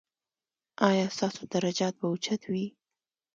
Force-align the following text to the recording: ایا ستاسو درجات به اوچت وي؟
ایا 0.89 1.05
ستاسو 1.15 1.41
درجات 1.53 1.93
به 1.99 2.05
اوچت 2.11 2.41
وي؟ 2.51 2.65